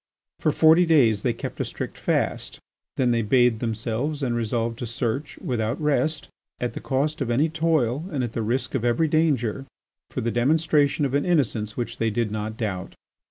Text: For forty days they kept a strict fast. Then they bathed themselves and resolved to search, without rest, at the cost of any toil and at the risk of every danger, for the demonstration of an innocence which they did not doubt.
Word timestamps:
For 0.39 0.51
forty 0.51 0.87
days 0.87 1.21
they 1.21 1.31
kept 1.31 1.59
a 1.59 1.63
strict 1.63 1.95
fast. 1.95 2.57
Then 2.97 3.11
they 3.11 3.21
bathed 3.21 3.59
themselves 3.59 4.23
and 4.23 4.35
resolved 4.35 4.79
to 4.79 4.87
search, 4.87 5.37
without 5.37 5.79
rest, 5.79 6.27
at 6.59 6.73
the 6.73 6.79
cost 6.79 7.21
of 7.21 7.29
any 7.29 7.49
toil 7.49 8.05
and 8.11 8.23
at 8.23 8.33
the 8.33 8.41
risk 8.41 8.73
of 8.73 8.83
every 8.83 9.07
danger, 9.07 9.67
for 10.09 10.21
the 10.21 10.31
demonstration 10.31 11.05
of 11.05 11.13
an 11.13 11.23
innocence 11.23 11.77
which 11.77 11.99
they 11.99 12.09
did 12.09 12.31
not 12.31 12.57
doubt. 12.57 12.95